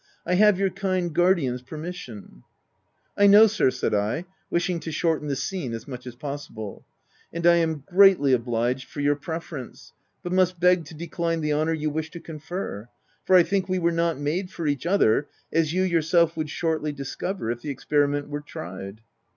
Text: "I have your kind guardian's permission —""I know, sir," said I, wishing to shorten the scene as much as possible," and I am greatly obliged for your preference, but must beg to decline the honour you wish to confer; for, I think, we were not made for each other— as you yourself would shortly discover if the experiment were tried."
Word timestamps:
"I 0.25 0.33
have 0.33 0.57
your 0.57 0.71
kind 0.71 1.13
guardian's 1.13 1.61
permission 1.61 2.41
—""I 3.19 3.27
know, 3.27 3.45
sir," 3.45 3.69
said 3.69 3.93
I, 3.93 4.25
wishing 4.49 4.79
to 4.79 4.91
shorten 4.91 5.27
the 5.27 5.35
scene 5.35 5.73
as 5.75 5.87
much 5.87 6.07
as 6.07 6.15
possible," 6.15 6.83
and 7.31 7.45
I 7.45 7.57
am 7.57 7.83
greatly 7.85 8.33
obliged 8.33 8.89
for 8.89 8.99
your 8.99 9.15
preference, 9.15 9.93
but 10.23 10.31
must 10.33 10.59
beg 10.59 10.85
to 10.85 10.95
decline 10.95 11.41
the 11.41 11.53
honour 11.53 11.73
you 11.75 11.91
wish 11.91 12.09
to 12.09 12.19
confer; 12.19 12.89
for, 13.25 13.35
I 13.35 13.43
think, 13.43 13.69
we 13.69 13.77
were 13.77 13.91
not 13.91 14.17
made 14.17 14.49
for 14.49 14.65
each 14.65 14.87
other— 14.87 15.27
as 15.53 15.71
you 15.71 15.83
yourself 15.83 16.35
would 16.35 16.49
shortly 16.49 16.91
discover 16.91 17.51
if 17.51 17.61
the 17.61 17.69
experiment 17.69 18.27
were 18.27 18.41
tried." 18.41 19.01